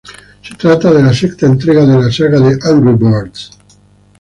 [0.41, 3.51] Se trata de la sexta entrega de la saga de "Angry Birds".